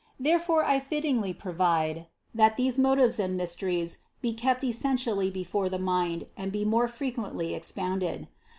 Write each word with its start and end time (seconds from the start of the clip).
Therefore 0.19 0.65
I 0.65 0.79
fittingly 0.79 1.31
provide, 1.31 2.07
that 2.33 2.57
these 2.57 2.79
motives 2.79 3.19
and 3.19 3.37
mysteries 3.37 3.99
be 4.19 4.33
kept 4.33 4.63
especially 4.63 5.29
before 5.29 5.69
the 5.69 5.77
mind 5.77 6.25
and 6.35 6.51
be 6.51 6.65
more 6.65 6.87
frequently 6.87 7.53
expounded. 7.53 8.27